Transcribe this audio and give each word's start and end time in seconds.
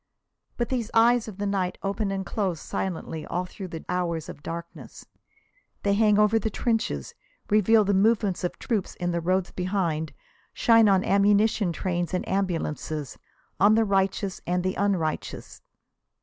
But 0.57 0.69
these 0.69 0.89
eyes 0.95 1.27
of 1.27 1.37
the 1.37 1.45
night 1.45 1.77
open 1.83 2.09
and 2.09 2.25
close 2.25 2.59
silently 2.59 3.23
all 3.27 3.45
through 3.45 3.67
the 3.67 3.85
hours 3.87 4.29
of 4.29 4.41
darkness. 4.41 5.05
They 5.83 5.93
hang 5.93 6.17
over 6.17 6.39
the 6.39 6.49
trenches, 6.49 7.13
reveal 7.51 7.83
the 7.83 7.93
movements 7.93 8.43
of 8.43 8.57
troops 8.57 8.97
on 8.99 9.11
the 9.11 9.21
roads 9.21 9.51
behind, 9.51 10.11
shine 10.53 10.89
on 10.89 11.03
ammunition 11.03 11.71
trains 11.71 12.15
and 12.15 12.27
ambulances, 12.27 13.19
on 13.59 13.75
the 13.75 13.85
righteous 13.85 14.41
and 14.47 14.63
the 14.63 14.73
unrighteous. 14.73 15.61